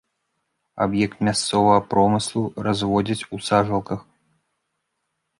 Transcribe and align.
Аб'ект 0.85 1.19
мясцовага 1.27 1.83
промыслу, 1.91 2.43
разводзяць 2.67 3.27
у 3.37 3.41
сажалках. 3.49 3.99